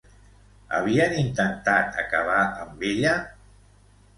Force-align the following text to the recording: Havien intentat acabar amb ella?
Havien 0.77 1.13
intentat 1.23 1.99
acabar 2.05 2.41
amb 2.65 2.85
ella? 2.93 3.13